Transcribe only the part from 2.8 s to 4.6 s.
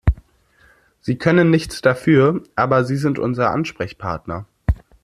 Sie sind unser Ansprechpartner.